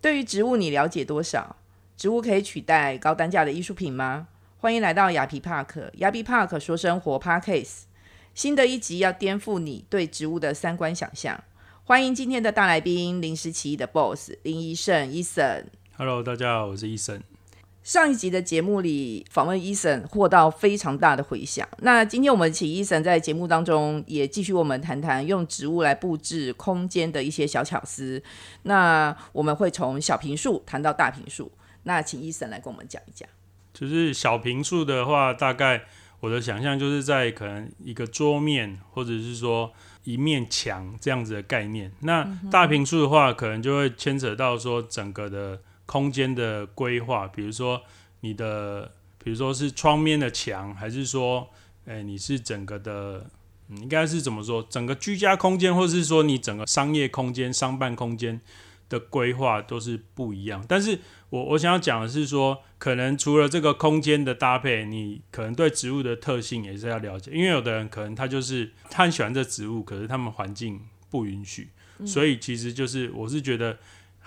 [0.00, 1.56] 对于植物，你了解多少？
[1.96, 4.28] 植物可以取代高单价的艺术品吗？
[4.58, 7.82] 欢迎来到雅皮 Park，雅皮 Park 说生活 Parkcase，
[8.32, 11.42] 新的一集要颠覆你对植物的三观想象。
[11.82, 15.66] 欢迎今天的大来宾，临时起意的 Boss 林医生，医生。
[15.96, 17.20] Hello，大家好，我是医生。
[17.88, 21.66] 上一集的节目里访问医生，获到非常大的回响。
[21.78, 28.22] 那今天我们请医生在节目当中也继续我们谈谈用植物来布置空间的一些小巧思。
[28.64, 31.50] 那我们会从小平数谈到大平数。
[31.84, 33.26] 那请医生来跟我们讲一讲。
[33.72, 35.84] 就是小平数的话，大概
[36.20, 39.72] 我的想象就是在可能一个桌面，或者是说
[40.04, 41.90] 一面墙这样子的概念。
[42.00, 45.60] 那大平数的话，可能就会牵扯到说整个的。
[45.88, 47.80] 空间的规划，比如说
[48.20, 48.92] 你的，
[49.24, 51.48] 比如说是窗面的墙，还是说，
[51.86, 53.24] 诶，你是整个的，
[53.70, 54.62] 应该是怎么说？
[54.68, 58.38] 整个居家空间，或是说你整个商业空间、商办空间
[58.90, 60.62] 的规划都是不一样。
[60.68, 60.98] 但是
[61.30, 71.70] 我我想要讲的是说，可能除了这个空间的搭配，你可能对植物的特性也是要了解，因为有的人可能他就是他很喜欢这植物，可是他们环境不允许，
[72.04, 73.78] 所以其实就是我是觉得。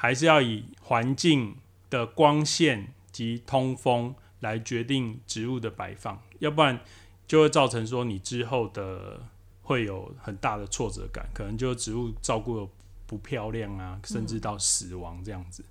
[0.02, 1.56] 还是要以环境
[1.92, 6.80] 的光线及通风来决定植物的摆放，要不然
[7.28, 9.22] 就会造成说你之后的
[9.62, 12.68] 会有很大的挫折感，可能就植物照顾
[13.06, 15.64] 不漂亮啊，甚至到死亡这样子。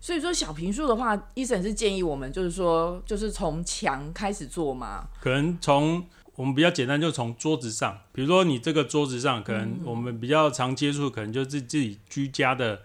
[0.00, 5.08] 所以说小平数的话，医生是建议我们就是说，就是从墙开始做嘛？
[5.20, 6.02] 可能从
[6.36, 12.80] 我们比较简单，就从桌子上，比如说你这个桌子上，可能我们比较常接触，可能就是自己居家的。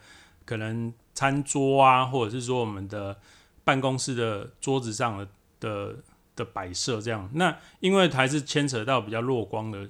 [0.45, 3.17] 可能餐桌啊，或者是说我们的
[3.63, 5.27] 办公室的桌子上的
[5.59, 5.95] 的
[6.35, 9.89] 的摆设这样，那因为还是牵扯到比较弱光的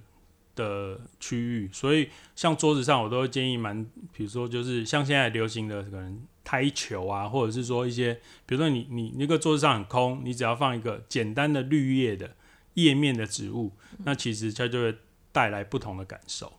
[0.56, 8.14] 的区域，所以像桌子上我都会建议蛮，比如说就是像现在流行的可能台球啊，或者是说一些，
[8.46, 12.36] 比如说你你那个桌子上很空，你只要放一个简单的绿叶的
[12.76, 13.72] 叶面的植物，
[14.04, 14.96] 那其实它就会
[15.32, 16.52] 带来不同的感受。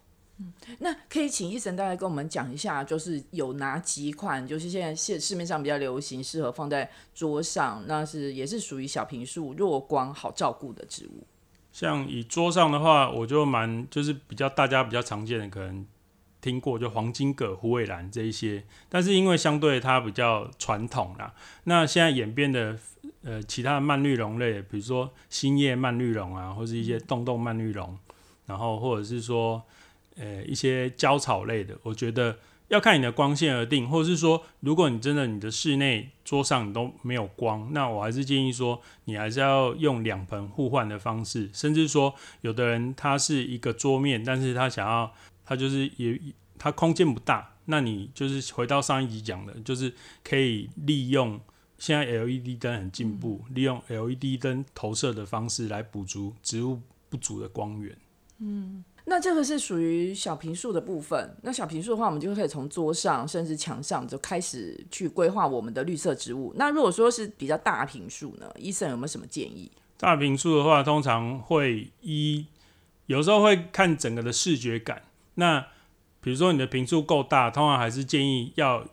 [0.81, 11.25] 那可以请医生大概跟我们讲一下，就是有哪几款，就是现在市市面上比较流行，适合放在桌上，那是也是属于小平数、弱光、好照顾的植物。
[11.71, 15.87] 像以桌上的话，我就蛮就是比较大家比较常见的，可能
[16.41, 22.77] 听过就黄金葛、虎尾兰这一些，但是因为相对它比较传统啦，那现在演变的
[23.23, 27.97] 呃其他的蔓绿绒类，比如说新叶蔓绿绒啊，或是一些洞洞蔓绿绒，
[28.47, 29.63] 然后或者是说。
[30.17, 32.39] 呃，一些胶草类的，我觉得
[32.69, 45.13] 要看你的光线而定，或者是说，如果你真的你的室内桌上你都没有光，那我还是建议说，你还是要用两盆互换的方式，甚至说，有的人他是一个桌面，但是他想要
[45.45, 46.19] 他就是也
[46.59, 49.93] 他空间不大，那你就是回到上一集讲的，就是
[50.23, 51.39] 可以利用
[51.77, 56.81] 现在 LED 灯很进步，利用 LED 灯投射的方式来补足植物
[57.11, 57.97] 不足的光源。
[58.39, 58.85] 嗯。
[59.07, 61.37] 那这个是属于小平数的部分。
[61.43, 66.55] 那小平数的话，我们就可以从桌上甚至墙上就开始去规划我们的绿色植物。
[66.57, 69.71] 那如果说是比较大平数呢，医生有没有什么建议？
[69.99, 72.47] 大平数的话，通常会一
[73.07, 75.03] 有时候会看整个的视觉感。
[75.35, 75.67] 那
[76.23, 78.87] 比如说你的平数够大，通常还是建议要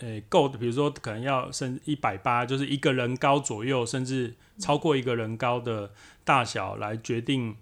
[0.00, 5.90] 呃够，比如说可能要甚一百八，就是一个人高左右，甚至超过一个人高的
[6.24, 7.54] 大小来决定。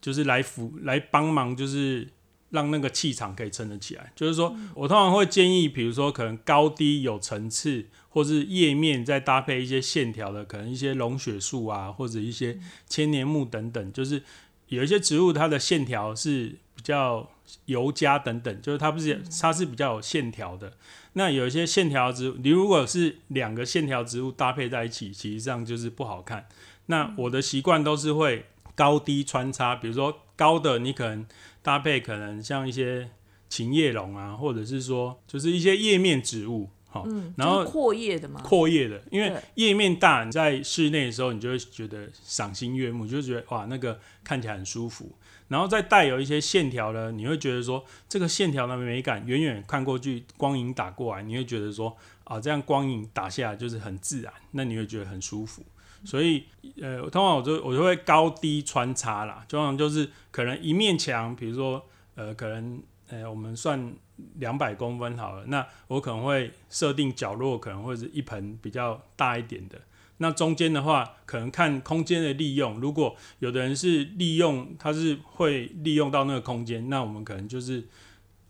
[0.00, 2.08] 就是来辅来帮忙，就是
[2.50, 4.12] 让那个气场可以撑得起来。
[4.14, 12.58] 就是说我通常会建议，比如说可能高低有层次，或是叶面再搭配一些线条的，可能一些龙血树啊，或者一些
[12.88, 13.92] 千年木等等。
[13.92, 14.22] 就是
[14.68, 17.28] 有一些植物它的线条是比较
[17.66, 20.72] 尤佳等等，就是它不是它是比较有线条的。
[21.14, 26.46] 那有一些线条植物，你如果是两个线条植物搭配在一起，其实上就是不好看。
[26.86, 28.46] 那我的习惯都是会。
[28.78, 31.26] 高低穿插，比如说高的你可能
[31.62, 33.10] 搭配可能像一些
[33.48, 37.04] 琴叶榕啊，或者是说就是一些叶面植物，好，
[37.36, 45.10] 然后阔叶的嘛，阔叶的，因为叶面大，你在室内的时候你就会觉得赏心悦目，就觉得哇那个看起来很舒服，
[45.48, 55.64] 然后再带有一些线条呢，你会觉得说这个线条的美感，远远看过去光影打过来，你会觉得说啊这样光影打下来就是很自然，那你会觉得很舒服。
[56.04, 56.44] 所以，
[56.80, 61.84] 呃，通常我就我就会高低穿插啦，通常就是可能一面墙，比如说，
[62.14, 63.92] 呃，可能，呃，我们算
[64.36, 69.80] 两百公分好了，那我可能会设定角落可能会是一盆比较大一点的，
[70.18, 77.86] 那中间的话，可能看空间的利用，如果有的人是利用，他是会利用到那个空间，那我们可能就是，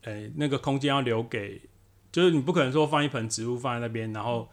[0.03, 1.61] 呃，那个空间要留给。
[2.11, 4.49] 就是你不可能说放一盆植物放在那边，然后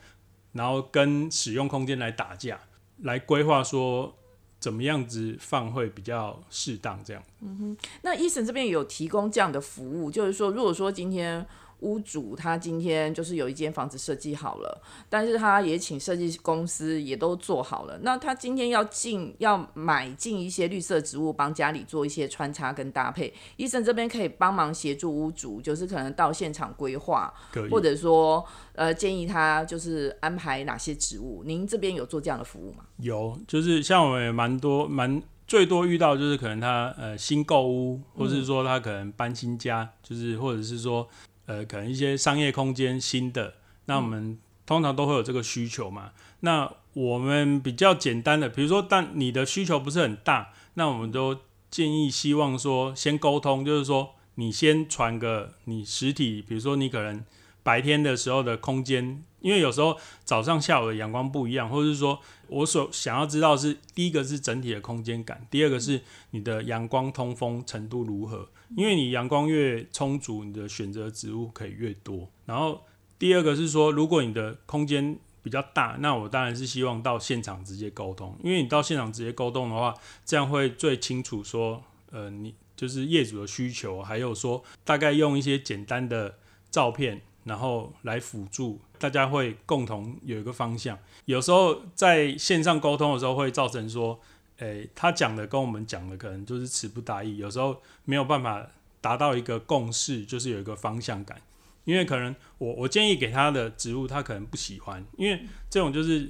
[0.51, 2.59] 然后跟使用空间来打架，
[3.01, 4.15] 来规划说
[4.59, 7.21] 怎么样子放会比较适当这样。
[7.41, 11.45] 嗯哼那医生这边有提供这样的服务，就是说，如果说今天
[11.85, 27.31] 屋主他今天就是有一间房子设计好了，但是他也请设计公司也都做好了，那他今天要进要买进一些绿色植物，帮家里做一些穿插跟搭配，医生这边可以帮忙协助屋主，就是可能到现场规划，
[27.69, 28.43] 或者说
[28.73, 32.85] 呃建议他就是安排哪些植物，您这边有做这样的服务吗？
[32.97, 41.07] 有，就是像我们也蛮多蛮最多遇到就是可能他呃新购屋，或是说他可能搬新家，就是或者是说
[41.45, 43.55] 呃可能一些商业空间新的，
[43.85, 46.11] 那我们通常都会有这个需求嘛。
[46.41, 51.39] 那我们比较简单的，比如说但你的需求不是很大，那我们都
[51.69, 57.23] 建议希望说先沟通，就是说你先传个你实体，比如说你可能
[57.63, 66.01] 白天的时候的空间，因为有时候早上下午的阳光不一样，或者是说我所想要知道是第一个是整体的空间感，第二个是
[66.31, 72.27] 你的阳光通风程度如何，因为你阳光越充足，你的选择植物可以越多。
[72.47, 72.81] 然后
[73.19, 79.93] 第二个是说，如果你的空间比较大，那我当然是希望到现场直接沟通，因为你到现场直接沟通的话，
[80.25, 86.39] 这样会最清楚说，呃，你就是业主的需求，还有说大概用一些简单的
[86.71, 90.97] 照片，然后来辅助，大家会共同有一个方向。
[91.25, 94.19] 有时候在线上沟通的时候，会造成说，
[94.57, 98.67] 诶、他讲的跟我们讲的可能就是词不达意，有时候没有办法
[99.01, 101.39] 达到一个共识，就是有一个方向感。
[101.83, 105.39] 因为可能我我建议给他的植物，他可能不喜欢，因为
[105.69, 106.27] 这种就是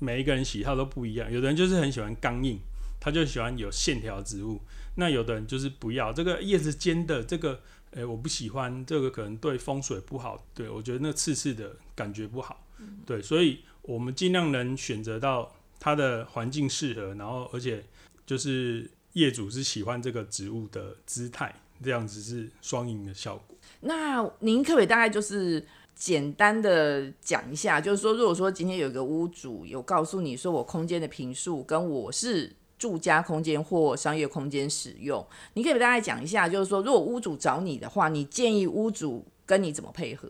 [0.00, 2.58] 每一个人喜好都不一样，有的人就是很喜欢刚硬，
[3.00, 4.60] 他就喜欢有线条植物，
[4.96, 7.60] 那有的人就是不要这个叶子尖的这个，
[7.92, 12.66] 诶、我不喜欢这个，可能对风水不好，对我觉得那刺刺的感觉不好，
[13.04, 17.84] 对，所以我们尽量能选择到它的环境适合，然后而且
[18.26, 23.56] 就是业主是喜欢这个植物的姿态，这样子是双赢的效果。
[23.80, 25.64] 那您可不可以大概就是
[25.94, 40.28] 简单的讲一下，就是说，如果说今天有一个屋主有告诉你说，我空间的平数跟我是住家空间或商业空间使用，你可以给大家讲一下，就是说，如果屋主找你的话，你建议屋主跟你怎么配合？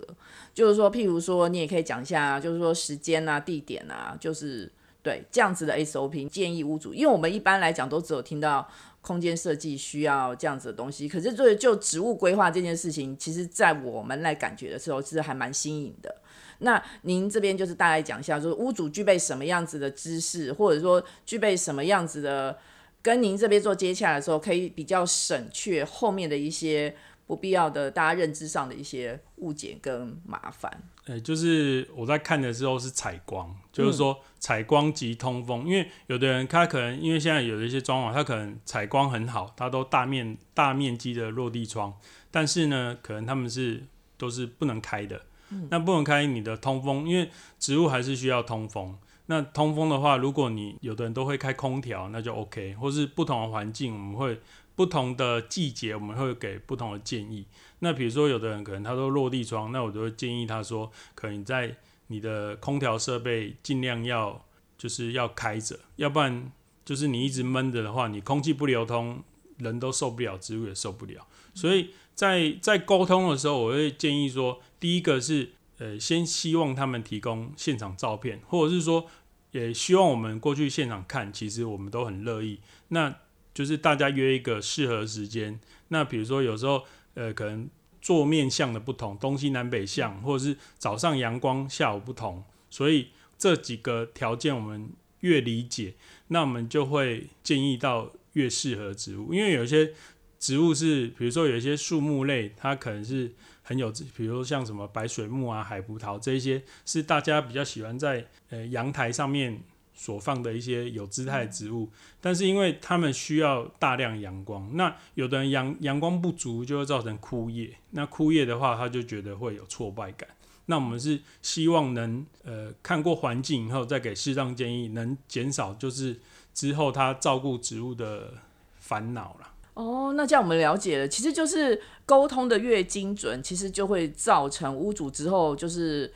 [0.54, 4.70] 就是说，譬如说，你也可以讲一下，就是说时间啊、地点啊，就是
[5.02, 8.68] 对这样子的 SOP 建议屋主，因为我们一般来讲都只有听到。
[9.06, 16.12] 空间设计需要这样子的东西，可是对就植物规划这件事情，其实在我们来感觉的时候，是还蛮新颖的。
[16.58, 22.58] 那您这边就是大概讲一下，就是屋主具备什么样子的知识，或者说具备什么样子的，
[23.00, 26.92] 跟您这边做接洽的时候，可以比较省却后面的一些
[27.28, 30.82] 不必要的大家认知上的一些误解跟麻烦。
[31.06, 41.94] 呃，就是我在看的时候是采光，就是说采光及通风，因为有的人他可能因为现在有的一些装潢，他可能采光很好，他都大面大面积的落地窗，
[42.30, 43.84] 但是呢，可能他们是
[44.16, 45.22] 都是不能开的。
[45.70, 47.30] 那不能开你的通风，因为
[47.60, 48.98] 植物还是需要通风。
[49.26, 54.40] 那通风的话，如果你有的人都会开空调，那就 OK，或是不同的环境，我们会
[54.74, 57.46] 不同的季节，我们会给不同的建议。
[57.86, 61.76] 那比如说，有的人可能他都落地窗，那我就会建议他说，可能在
[62.08, 64.44] 你的空调设备尽量要
[64.76, 66.50] 就是要开着，要不然
[66.84, 69.22] 就是你一直闷着的话，你空气不流通，
[69.58, 71.24] 人都受不了，植物也受不了。
[71.54, 79.06] 所以在在沟通的时候，我会建议说，第一个是呃，先希望他们提供现场照片，或者是说
[79.52, 82.58] 也希望我们过去现场看，其实我们都很乐意。
[82.88, 83.14] 那
[83.54, 85.60] 就是大家约一个适合时间。
[85.88, 86.82] 那比如说有时候
[87.14, 87.68] 呃，可能
[88.06, 94.88] 坐面向的不同，东西南北向，或者是早上阳光，下午不同，所以这几个条件我们
[95.22, 95.94] 越理解，
[96.28, 99.92] 那我们就会建议到越适合植物，因为有一些
[100.38, 109.60] 植物是，比如说有一些树木类，它可能是很有，比如说像什么白水木啊、海葡萄这一些，是大家比较喜欢在呃阳台上面
[109.96, 111.88] 所放的一些有姿态的植物，
[112.20, 120.28] 但是因为它们需要大量阳光，那有的人阳阳光不足就会造成枯叶，那枯叶的话，他就觉得会有挫败感。
[120.66, 126.20] 那我们是希望能呃看过环境以后，再给适当建议，能减少就是
[126.52, 128.34] 之后他照顾植物的
[128.78, 129.52] 烦恼啦。
[129.74, 136.12] 哦，那这样我们了解了，其实就是沟通的越精准，其实就会造成屋主之后就是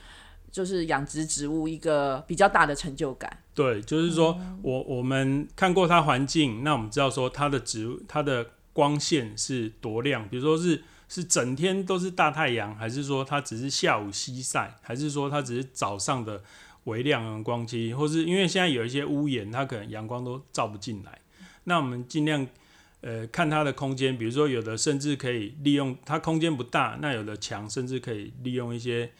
[0.51, 3.39] 就是养殖植物一个比较大的成就感。
[3.55, 16.43] 对，就是说我我们看过它环境，那我们知道说它的植物它的光线是多亮，比如说是是整天都是大太阳，还是说它只是下午西晒，还是说它只是早上的
[16.85, 21.19] 微亮阳光期，或是因为现在有一些屋檐，它可能阳光都照不进来，
[21.65, 22.47] 那我们尽量
[23.03, 29.11] 呃看它的空间，比如说有的甚至可以利用它空间不大，那有的墙甚至可以利用一些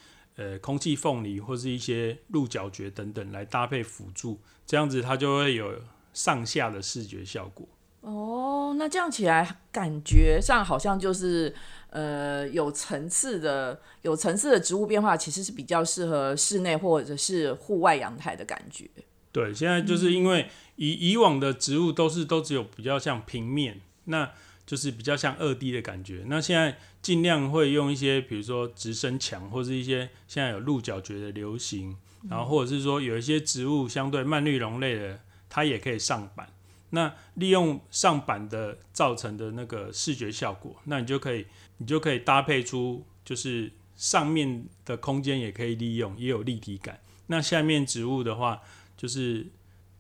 [0.41, 5.71] 呃空气缝里或是一些鹿角蕨等等来搭配辅助，这样子它就会有
[6.15, 7.69] 上下的视觉效果。
[8.01, 11.55] 哦，那这样起来感觉上好像就是
[11.91, 18.89] 呃有层次的、有层次的植物变化，其实是比较适合室内或者是户外阳台的感觉。
[19.31, 24.33] 对，现在就是因为以以往的植物都是都只有比较像平面，那
[24.71, 26.23] 就是比较像二 D 的感觉。
[26.29, 31.97] 那现在尽量会用一些，比如说直升墙，或是一些现在有鹿角蕨的流行，
[32.29, 36.49] 然后或者是说有一些植物相对蔓绿绒类的，它也可以上板。
[36.91, 41.47] 那利用上板的造成的那个视觉效果，那你就可以，
[41.79, 47.01] 你就可以搭配出，就是上面的空间也可以利用，也有立体感。
[47.27, 48.63] 那下面植物的话，
[48.97, 49.49] 就是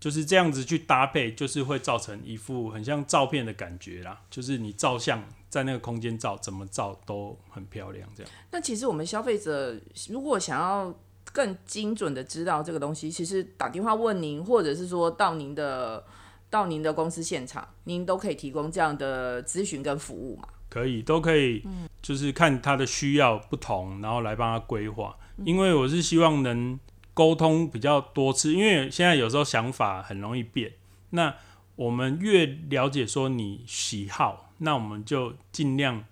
[0.01, 4.23] 就是这样子去搭配，就是会造成一副很像照片的感觉啦。
[4.29, 8.09] 就是你照相在那个空间照，怎么照都很漂亮。
[8.17, 8.33] 这样。
[8.51, 9.79] 那其实我们消费者
[10.09, 10.93] 如果想要
[11.33, 16.05] 更精准的知道这个东西，其实打电话问您，或者是说到您的。
[16.51, 20.49] 到您的公司现场，您都可以提供这样的咨询跟服务嘛？
[20.69, 21.63] 可以，都可以，
[22.03, 25.17] 就是看他的需要不同，然后来帮他规划。
[25.45, 26.77] 因为我是希望能
[27.21, 30.73] 沟通比较多次，因为现在有时候想法很容易变。
[31.11, 31.37] 那
[31.77, 36.03] 我们越了解说你喜好，那我们就尽量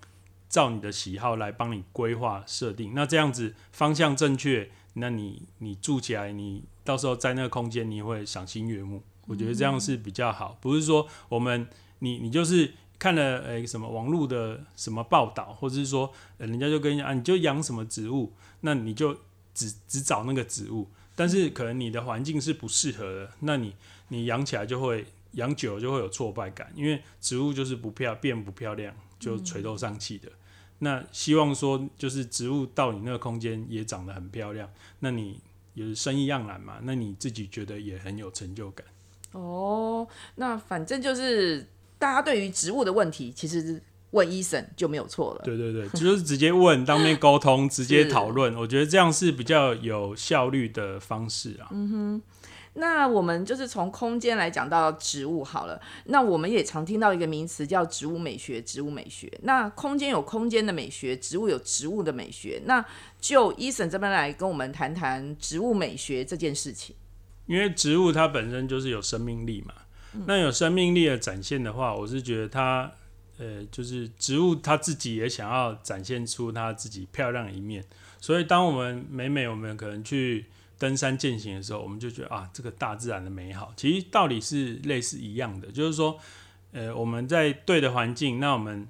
[0.51, 2.93] 照你的喜好来帮你规划设定。
[2.95, 9.03] 那这样子方向正确，那你你住起来，你到时候在那个空间你会赏心悦目。
[9.27, 11.67] 我觉得这样是比较好，不是说我们
[12.01, 19.17] 你你就是看了诶什么网络的什么报道，或者是说人家就跟你啊，你就养什么植物，那你就
[19.55, 23.75] 只只找那个植物，但是可能你的环境是不适合的，那你
[24.07, 30.31] 你养起来就会养久了就会有挫败感，因为植物就是不漂变不漂亮就垂头丧气的。
[30.79, 34.71] 那希望说就是植物到你那个空间也长得很漂亮，
[35.01, 35.41] 那你
[35.75, 38.87] 也生意盎然嘛，那你自己觉得也很有成就感。
[39.33, 40.07] 哦，
[40.37, 41.67] 那反正就是
[41.99, 45.43] 大家对于植物的问题，其实问医生就没有错了。
[45.45, 51.69] 对对对， 就是直接问，当面沟通， 直接讨论，我觉得这样是比较有效率的方式啊。
[51.71, 52.23] 嗯哼，
[52.75, 55.81] 那我们就是从空间来讲到植物好了。
[56.05, 59.31] 那我们也常听到一个名词叫植物美学，植物美学。
[59.43, 62.63] 那空间有空间的美学，植物有植物的美学。
[62.67, 62.85] 那
[63.21, 66.95] 就医生这边来跟我们谈谈植物美学这件事情。
[67.47, 69.73] 因为植物它本身就是有生命力嘛，
[70.27, 72.93] 那有生命力的展现的话，我是觉得它，
[73.39, 77.85] 呃，就是植物它自己也想要展现出它自己漂亮的一面。
[78.21, 86.19] 所以，当我们每每我们可能去登山践行的时候，我们就觉得啊，这个大自然的美好，其实道理是类似一样的，就是说，
[86.73, 88.87] 呃，我们在对的环境，那我们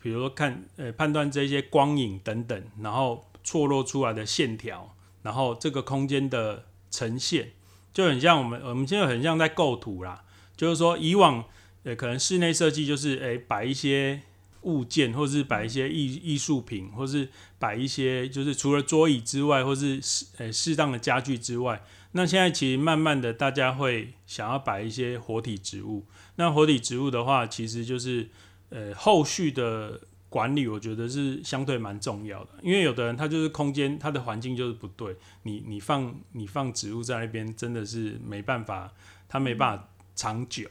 [0.00, 7.52] 比如说看，呃，判断这些光影等等，然后错落出来的线条，然后这个空间的呈现。
[7.94, 10.24] 就很像我们，我们现在很像在构图啦。
[10.56, 11.44] 就是说，以往
[11.86, 14.20] 对，可能室内设计就是诶，摆一些
[14.62, 17.28] 物件，或是摆一些艺艺术品，或是
[17.60, 26.04] 摆一些就是除了桌椅之外，或是适诶适当的家具之外，那现在其实慢慢的大家会想要摆一些活体植物。
[26.34, 28.28] 那活体植物的话，其实就是
[28.70, 30.00] 呃后续的。
[30.28, 38.92] 管理我觉得是相对蛮重要的，因为有的人他就是空间，他的环境就是不对，你你放你放植物在那边真的是没办法，
[39.28, 40.68] 它没办法长久，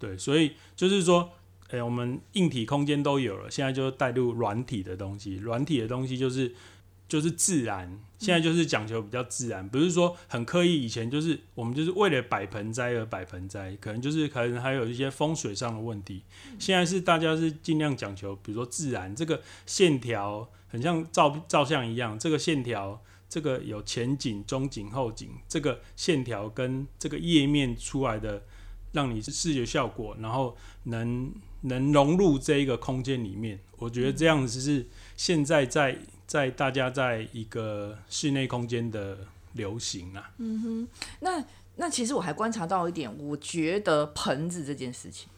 [0.00, 1.30] 对，所以就是说，
[1.68, 6.52] 诶，我们硬体空间都有了，现在就带入软体的东西，软体的东西就是。
[7.10, 10.80] 就是自然，现在就是讲求比较自然，不是说很刻意。
[10.80, 16.22] 以前就是我们就是为了摆盆栽而摆盆栽，可能就是可能还有一些风水上的问题。
[16.60, 28.44] 现在是大家是尽量讲求，比如说自然，这个线条很像照照相一样，这个线条，这个有前景、中景、后景，这个线条跟这个页面出来的，
[28.92, 31.32] 让你视觉效果，然后能
[31.62, 33.58] 能融入这一个空间里面。
[33.78, 35.98] 我觉得这样子是现在在。
[36.30, 39.18] 在大家在一个室内空间的
[39.54, 41.44] 流行啊，嗯哼，那
[41.74, 45.28] 那其实我还观察到一点，我觉得盆子这件事情，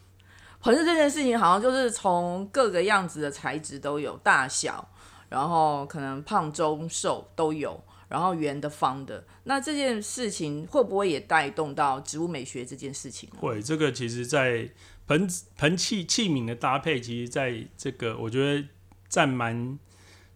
[0.61, 4.87] 盆子这件事情好像就是从各个样子的材质都有，大小，
[5.29, 7.83] 然后可能胖中瘦都有，
[8.13, 13.29] 然后圆的方的，那这件事情会不会也带动到植物美学这件事情？
[13.41, 14.69] 会，这个其实在
[15.07, 15.27] 盆
[15.57, 18.65] 盆器器皿的搭配，其实在这个我觉得。
[19.09, 19.77] 占蛮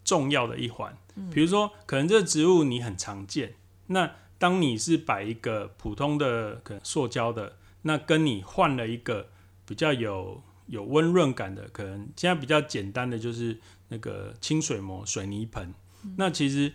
[0.03, 0.95] 重要的一环。
[1.33, 3.55] 比如说，可能这个植物你很常见，
[3.87, 9.29] 那当你是摆一个普通的可能塑胶的，那跟你换了一个
[9.65, 13.57] 比较有有温润感的，可能现在比较简单的就是
[13.87, 15.73] 那个清水膜水泥盆。
[16.17, 16.71] 那其实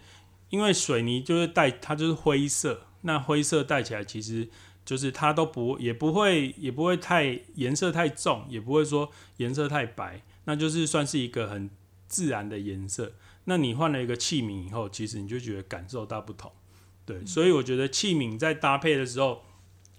[0.52, 4.46] 因为水泥就是带它就是灰色，那灰色带起来其实
[4.84, 11.70] 就是它都不也不会也不会太颜色太重，也不会说颜色太白，那就是算是一个很
[12.06, 13.14] 自然的颜色。
[13.44, 16.52] 那你换了一个器皿以后，其实你就觉得感受大不同。
[17.06, 19.42] 对，所以我觉得器皿在搭配的时候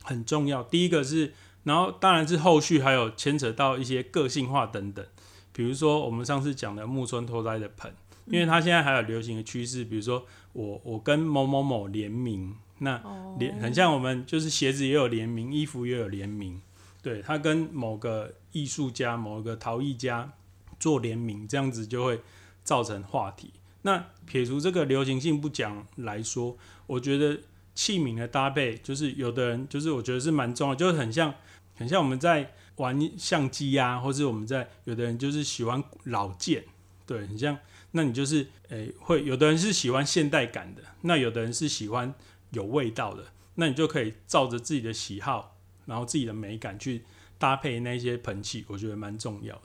[0.03, 0.61] 很重要。
[0.61, 1.33] 第一个是，
[1.63, 5.03] 然后当然是后续还有牵扯到一些个性化等等，
[5.51, 7.93] 比如说我们上次讲的木村拓哉的盆，
[8.25, 13.01] 因为它现在还有流行的趋势，比如说我我跟某某某联名，那
[13.37, 16.61] 联很像我们就是鞋子也有联名，衣服也有联名，
[17.01, 20.31] 对，它跟某个艺术家、某个陶艺家
[20.79, 22.21] 做联名，这样子就会
[22.63, 23.51] 造成话题。
[23.83, 27.41] 那撇除这个流行性不讲来说，我觉得
[27.75, 31.33] 器皿的搭配，就是有的人就是我觉得是蛮重要，就是很像
[31.75, 36.63] 很像我们在玩相机啊，或是我们在有的人就是喜欢老件，
[37.05, 37.57] 对，很像，
[37.95, 42.13] 那你就是诶会有的人是喜欢现代感的，那有的人是喜欢
[42.51, 47.03] 有味道的，那你就可以照着自己的喜好，然后自己的美感去
[47.37, 49.61] 搭配那些盆器，我觉得蛮重要的。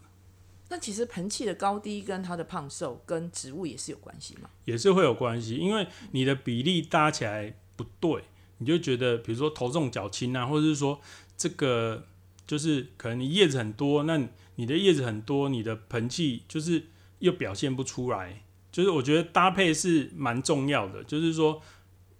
[0.70, 4.50] 那其实盆器的高低跟它的胖瘦跟植物也是有关系吗？
[4.66, 8.24] 也是会有关系，因为你的比例搭起来不对，
[8.58, 11.00] 你就觉得比如说头重脚轻啊，或者是说
[11.38, 12.06] 这个
[12.46, 14.22] 就是可能你叶子很多，那
[14.56, 16.84] 你的叶子很多，你的盆器就是
[17.20, 18.42] 又表现不出来。
[18.70, 21.62] 就是我觉得搭配是蛮重要的，就是说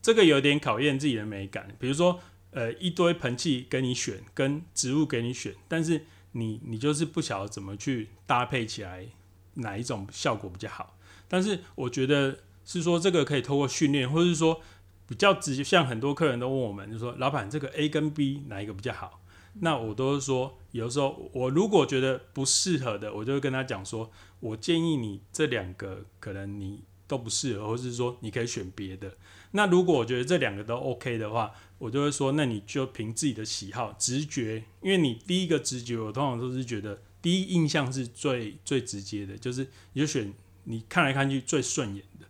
[0.01, 1.75] 这个有点考验自己的美感。
[1.79, 6.05] 比如说呃一堆盆器给你选，跟植物给你选，但是。
[6.33, 9.07] 你你就是不晓得怎么去搭配起来，
[9.55, 10.97] 哪一种效果比较好？
[11.27, 14.61] 但是我觉得是说这个可以透过训练，或者是说
[15.07, 19.23] 比较直接，像很多客人都问我们，就说老板这个 A 跟 B 哪一个比较好？
[19.61, 29.13] 那我都是说，有时候我如果觉得不适合的，我就会跟他讲说，我建议你这两个可能你都不适合，或者是说你可以选别的。
[29.53, 40.33] 那如果我觉得这两个都 OK 的话，我就会说，那你就凭自己的喜好、直觉，因为你第一个直觉，我通常都是觉得第一印象是最最直接的，就是你就选
[40.65, 42.27] 你看来看去最顺眼的。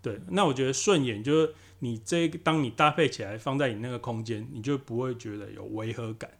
[0.00, 6.30] 对，那我觉得顺眼就是你这当你搭配起来放在你那个空间，你就不会觉得有违和感，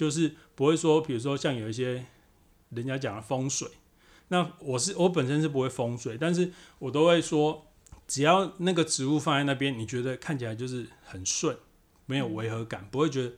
[0.00, 2.06] 就是不会说，比如说像有一些
[2.70, 3.68] 人家讲的风水，
[4.28, 7.66] 那我是我本身是不会风水，但是我都会说。
[8.12, 11.56] 只要那个植物放在那边，你觉得看起来就是很顺，
[12.06, 13.32] 没有违和感，不会觉得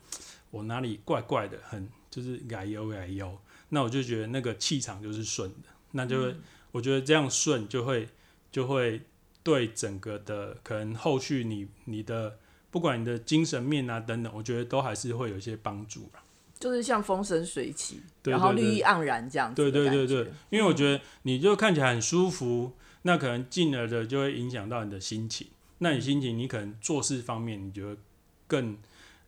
[0.51, 6.35] 我哪里怪怪的，很就是矮油矮油，那我就觉得那个气场就是顺的，那就会
[6.70, 8.09] 我觉得这样顺就会
[8.51, 9.03] 就会
[9.42, 12.38] 对整个的可能后续你你的
[12.70, 16.09] 不管你的精神面啊等等，我觉得都还是会有一些帮助
[16.62, 19.57] 就是像风生水起，然后绿意盎然这样子。
[19.57, 22.72] 对对对对，因为我觉得你就看起来很舒服。
[23.05, 25.48] 那可能进而的就会影响到你的心情，
[25.79, 27.96] 那你心情你可能做事方面你觉得
[28.46, 28.79] 更，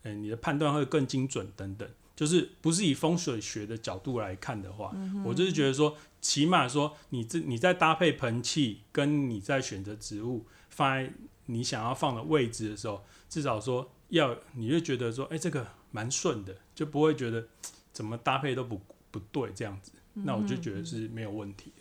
[0.05, 4.95] 嗯，你的判断会更精准等等，就是不是以风水学的角度来看的话，
[5.25, 11.13] 我就是觉得说，起码说你这你在搭配盆器跟你在选择植物放在
[11.47, 17.47] 你想要放的位置的时候，至少说要你就觉得说，哎，这个蛮顺的，就不会觉得
[17.93, 21.73] 怎么搭配都不不对这样子，那我就觉得是没有问题。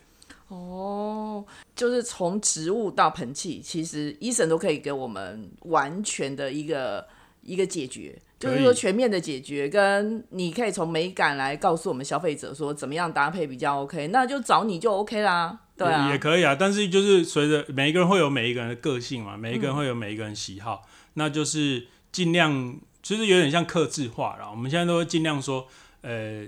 [0.49, 1.43] 哦，
[1.75, 7.07] 就是从植物到盆器，其实医生都可以给我们完全的一个
[7.41, 9.67] 一个解决，就是说全面的解决。
[9.67, 15.59] 跟你可以从美感来告诉我们消费者说怎么样搭配比较 OK，那就找你就 OK 啦。
[15.75, 16.55] 对啊，也可以啊。
[16.55, 20.83] 但是就是随着每一个人会有每一个人的个性嘛，每一个人会有每一个人喜好，
[21.15, 24.49] 那就是尽量其实有点像克制化了。
[24.49, 25.67] 我们现在都会尽量说，
[25.99, 26.47] 呃，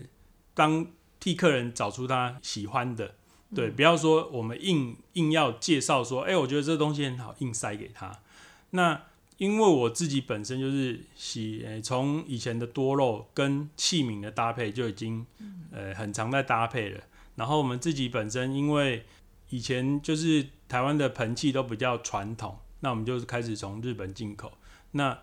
[0.53, 0.87] 当
[1.19, 3.15] 替客人找出他喜欢的。
[3.53, 8.19] 对，不要说我们硬硬要介绍说，哎，我觉得这东西很好，硬塞给他。
[8.71, 9.01] 那
[9.37, 15.25] 因为我自己本身就是喜，从以前的多肉跟器皿的搭配就已经，
[15.71, 17.01] 呃，很常在搭配了。
[17.35, 19.05] 然后我们自己本身因为
[19.49, 24.53] 以前就是台湾的盆器都比较传统，那我们就是开始从日本进口。
[24.91, 25.17] 那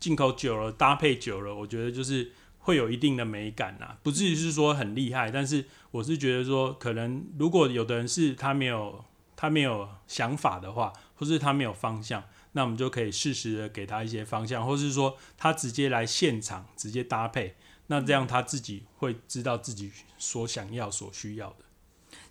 [0.00, 2.32] 进口久了，搭配久了，我觉得就是。
[2.66, 9.04] 会有一定的美感呐，不至于是说很厉害，但是我是觉得说，可能如果有的人是他没有
[9.36, 17.54] 他没有想法的话，或是他没有方向，那我们就可以适时的给他一些方向，或是说他直接来现场直接搭配，
[17.86, 21.58] 那这样他自己会知道自己所想要所需要的。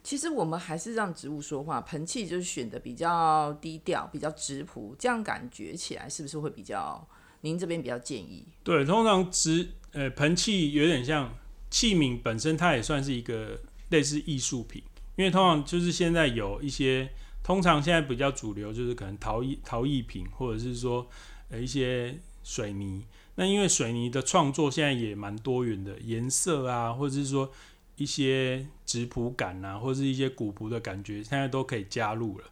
[0.04, 7.08] 其实我们还是让植物说话，盆器就是选的比较低调、比较质朴，这样感觉起来是不是会比较？
[7.46, 8.44] 您这边比较建议？
[8.64, 11.34] 对，通常植呃盆器有点像
[11.70, 14.82] 器皿本身，它也算是一个类似艺术品，
[15.16, 17.10] 因为通常就是现在有一些，
[17.44, 21.08] 通常现在比较主流就是可能陶艺陶艺品，或者是说
[21.50, 23.06] 呃一些水泥。
[23.36, 27.52] 那因为水泥的创作现在也蛮多元的，颜色啊，或者是说。
[27.98, 32.44] 一些质朴感啊，或者是一些古朴的感觉，现在都可以加入了。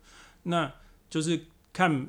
[0.44, 0.72] 那
[1.10, 1.38] 就是
[1.74, 2.08] 看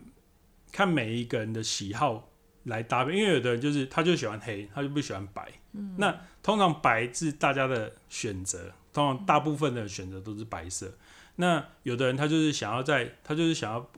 [0.71, 2.29] 看每一个人的喜好
[2.65, 5.51] 来搭配，因为有的人就是他就喜欢黑，他就不喜欢白。
[5.73, 10.93] 嗯，那通常白是大家的选择，通常大部分的选择都是白色。
[11.37, 13.91] 那有的人他就是想要在，他就是想要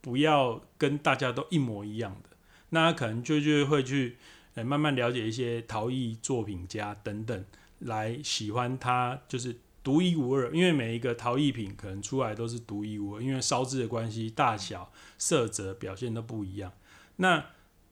[0.00, 2.36] 不要跟大家都一模一样的，
[2.70, 4.16] 那他可能就就会去
[4.54, 7.44] 呃慢慢了解一些陶艺作品家等等。
[7.84, 16.70] 来喜欢他就是独一无二，因为每一个陶艺品可能出来都是独一无二，因为烧制的关系，大小、色泽表现都不一样。
[17.16, 17.44] 那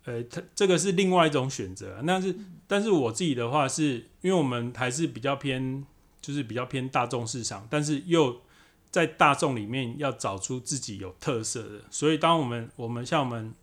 [0.04, 2.00] 呃，它这个是另外一种选择。
[2.04, 2.34] 那是，
[2.66, 5.84] 但是我自己的话是，因为我们还是比较偏，
[6.20, 8.40] 就是比较偏大众市场，但是又
[8.90, 11.84] 在大众里面要找出自己有特色的。
[11.90, 13.54] 所以，当我们我们像我们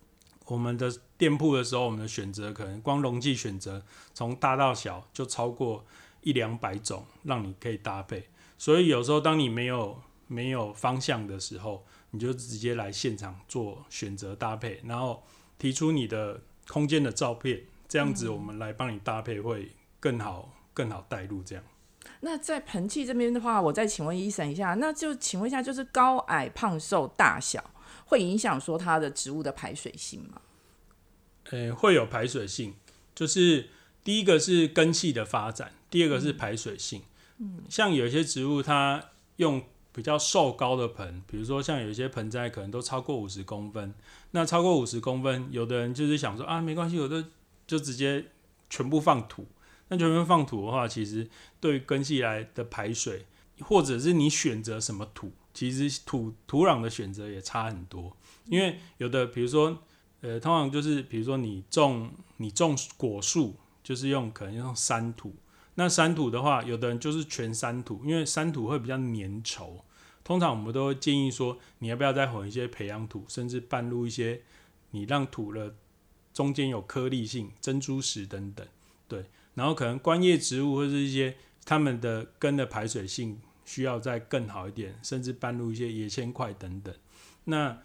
[0.46, 3.82] 我们的店铺的时候，我们的选择可能光容器选择
[4.14, 5.84] 从大到小就超过。
[6.20, 9.96] 一两百种让你可以搭配，所以有时候当你没有
[10.26, 15.22] 没有方向的时候，你就直接来现场做选择搭配，然后
[15.58, 21.42] 提出你的空间的照片，这样子我们来帮你搭配会更好更好带入。
[21.42, 21.64] 这样。
[22.20, 27.70] 那在盆器这边的话，我再请问医生一下，那就请问一下，就是高矮胖瘦大小
[28.06, 30.40] 会影响说它的植物的排水性吗？
[31.50, 32.74] 呃，会有排水性，
[33.14, 33.68] 就是
[34.02, 35.72] 第一个是根系的发展。
[35.90, 37.02] 第二个是排水性，
[37.38, 39.02] 嗯，像有一些植物，它
[39.36, 43.94] 用比较瘦高的盆，比如说像有一些盆栽可能都超过五十公分，
[44.30, 47.24] 那超过五十公分，有的人就是想说啊，没关系，我的
[47.66, 48.26] 就直接
[48.70, 49.46] 全部放土。
[49.88, 51.28] 那全部放土的话，其实
[51.60, 53.24] 对于根系来的排水，
[53.60, 58.14] 或者是你选择什么土，其实土土壤的选择也差很多。
[58.44, 59.78] 因为有的，比如说，
[60.20, 65.34] 呃，通常就是比如说你种你种果树，就是用可能用山土。
[65.78, 69.74] 那山土的话，有的人就是全山土，因为山土会比较粘稠。
[70.24, 74.42] 通常我们都会建议说，你要不要再混一些培养土，甚至半入一些
[74.90, 75.76] 你让土的
[76.34, 78.66] 中间有颗粒性珍珠石等等。
[79.06, 86.92] 对，然后可能观叶植物或是一些它们的根的排水性需要再更好一点，甚至半入一些野铅块等等。
[87.44, 87.78] 那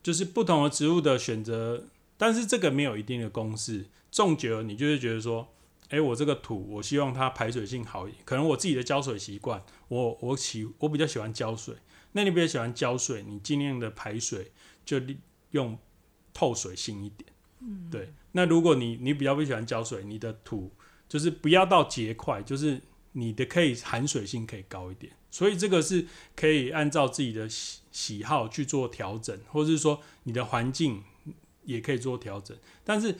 [0.00, 3.86] 就是不同的植物的选择，但是这个没有一定的公式。
[4.12, 5.48] 种久了，你就会觉得说。
[5.92, 8.22] 哎，我这个土，我希望它排水性好一点。
[8.24, 11.74] 可能我自己的浇水习惯，我我喜我比较喜欢浇水。
[12.12, 14.52] 那你比较喜欢浇水，你尽量的排水
[14.86, 14.98] 就
[15.50, 15.78] 用
[16.32, 17.30] 透水性一点。
[17.60, 18.10] 嗯，对。
[18.32, 20.72] 那如果你你比较不喜欢浇水，你的土
[21.06, 22.80] 就是不要到结块，就是
[23.12, 25.12] 你的可以含水性可以高一点。
[25.30, 31.04] 所以这个是可以按照自己的喜喜好去做调整，或者是说你的环境
[31.64, 33.14] 也可以做调整，但是。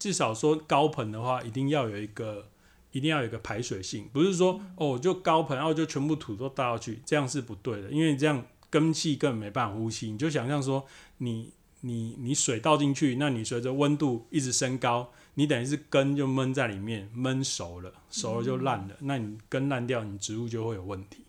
[0.00, 2.46] 至少说高盆的话，一定要有一个，
[2.90, 10.10] 一定要有一个排水性，不是说哦就高盆，然后就全部土都倒下去，这样是不对的，因为这样根气根本没办法呼吸。
[10.10, 10.86] 你就想象说，
[11.18, 21.24] 你你你水倒进去，那你随着温度一直升高，你等于是根就闷在里面，闷熟了，熟了就烂了，那你根烂掉，你植物就会有问题。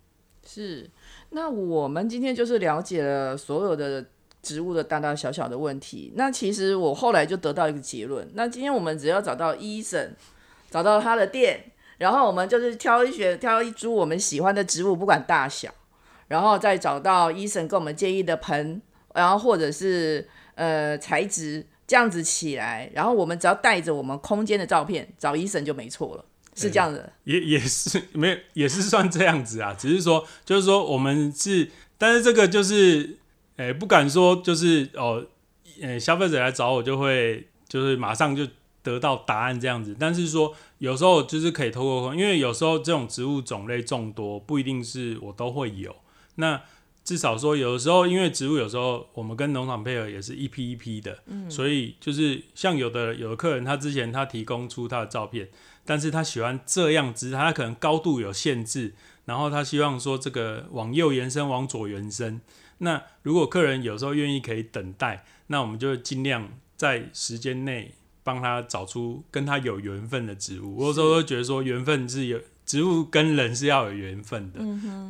[0.48, 0.90] 是，
[1.32, 4.06] 那我们今天就是了解了所有的。
[4.42, 8.28] 植物的大大小小的问题，那其实我后来就得到一个结论。
[8.34, 10.14] 那今天我们只要找到医生，
[10.72, 15.72] 找到他的店，然后我们就是挑一选挑一株我们喜欢的植物，不管大小，
[16.28, 18.82] 然后再找到医生给我们建议的盆，
[19.14, 26.26] 然后或者是呃材质这样子起来，然后我们只要带着我们空间的照片找医生就没错了，
[26.56, 27.14] 是这样的。
[27.26, 33.21] 也也是没有，也是算这样子啊，只是说就是说我们是，但是这个就是。
[33.62, 35.24] 诶，不敢说就是哦，
[35.82, 38.48] 诶，消费者来找我就会就是马上就
[38.82, 39.96] 得到答案这样子。
[40.00, 45.96] 但是说有时候就是可以透过，因为有时候这种植物种类众多，不一定是我都会有。
[46.36, 46.60] 那
[47.04, 55.50] 至少说有的时候，因为植物有时候我们跟农场配合也是一批一批的，嗯，所以就是像有的有的客人他之前他提供出他的照片，
[55.86, 58.94] 但是他喜欢这样子，他可能高度有限制，
[59.26, 62.42] 然后他希望说这个往右延伸，往左延伸。
[62.84, 70.78] 那如果客人有时候愿意可以等待，那我们就尽量在时间内帮他找出跟他有缘分的植物。
[70.78, 74.60] 我有时候会觉得说，缘分是有植物跟人是要有缘分的，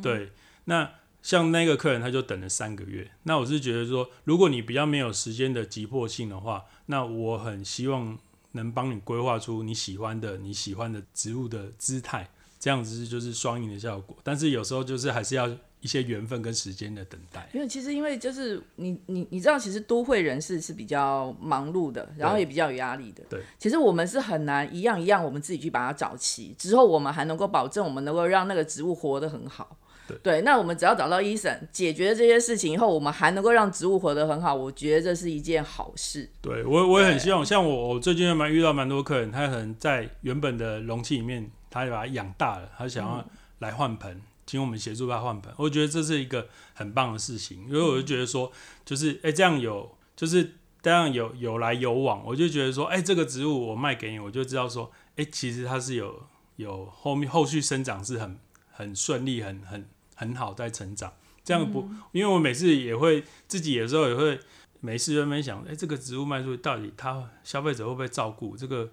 [0.02, 0.32] 对。
[0.64, 0.90] 那
[1.22, 8.18] 像那个客人他就等了三个月，那我是觉得说，如果你比较没有时间的急迫性的话，那我很希望
[8.52, 12.28] 能帮你规划出你喜欢的你喜欢的植物的姿态，
[12.62, 14.16] 这样子就是双赢的效果。
[14.22, 15.48] 但是有时候就是还是要
[15.80, 17.48] 一些缘分跟时间的等待。
[17.52, 23.24] 因为其实因为就是你你你知道，其实都会人士是比较忙碌的，然后也比较有压力的。
[23.28, 29.76] 对，其实我们是很难一样一样，我们自己去把它找齐之后，我们还能够保证我们能够让那个植物活得很好。
[30.22, 36.28] 对，那我们只要找到医生解决这些事情以后，我们还能够让植物活得很好，我觉得这是一件好事。
[36.42, 43.24] 对我，我也很希望，像我，我最近蛮遇到蛮多客人，他可能在原本的容器里面，他把它养大了，他想要
[43.58, 45.52] 来换盆，请我们协助他换盆。
[45.56, 48.52] 我觉得这是一个很棒的事情，因为我就觉得说，
[48.84, 56.22] 就是哎，这样有，就是这样有有来有往，我就觉得说，哎，这个植物我卖给你，我就知道说，哎，其实它是有
[56.56, 58.38] 有后面后续生长是很
[58.70, 59.88] 很顺利，很很。
[60.14, 64.38] 很好，在成长，这样不，因为我每次也会自己有时候也会
[64.78, 68.56] 没事就在想，哎，这个植物卖出去到底它消费者会不会照顾？
[68.56, 68.88] 这个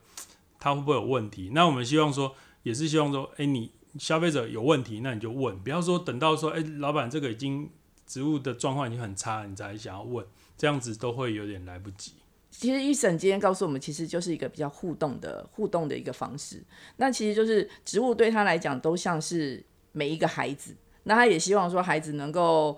[0.58, 1.52] 它会不会有问题？
[1.54, 2.34] 那我们希望说，
[2.70, 7.68] 也是希望说，哎，你消费者有问题，那你就问，不要说等到说，哎，老板这个已经
[8.06, 10.24] 植物的状况已经很差，你才想要问，
[10.56, 12.14] 这样子都会有点来不及。
[12.52, 16.64] 其实医生今天告诉我们，其实就是一个比较互动的互动的一个方式。
[16.98, 20.76] 那其实就是植物对他来讲，都像是每一个孩子。
[21.04, 22.78] 那他也希望说孩子能够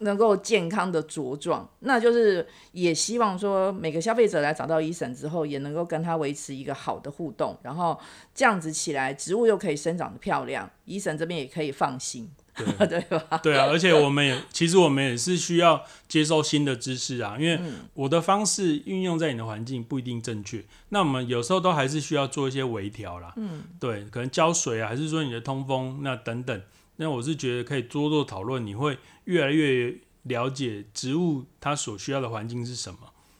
[0.00, 7.98] 能够健康的茁壮，那就是也希望说每个消费者来找到医生之后，也能够跟他维持一个好的互动，然后
[8.34, 13.38] 这样子起来，植物又可以生长的漂亮，医生这边也可以放心，对 吧？
[13.42, 17.60] 对啊，而且我们也其实我们也是需要接受新的知识啊，因为
[17.92, 23.34] 我的方式运用在你的环境不一定正确，那我们有时候都还是需要做一些微调啦。
[23.36, 26.58] 嗯，对，可能浇水啊，还是说你的通风那等等。
[27.00, 32.98] 那我是觉得可以多多讨论，你会越来越了解植物它所需要的环境是什么，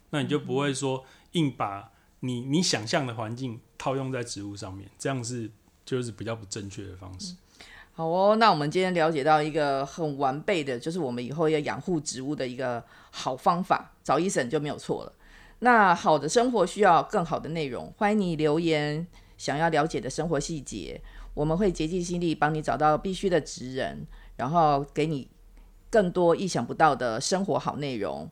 [0.09, 5.51] 那你就不会说硬把你你想象的环境套用在植物上面，这样是
[5.85, 7.37] 就是比较不正确的方式。
[7.93, 15.13] 好哦，那我们今天了解到一个很完备的，就是我们以后要养护植物的一个好方法，找医生就没有错了。
[15.59, 21.03] 那好的生活需要更好的内容，欢迎你留言，想要了解的生活细节。
[21.35, 25.29] 我们会竭尽心力帮你找到必须的职人，然后给你
[25.89, 28.31] 更多意想不到的生活好内容。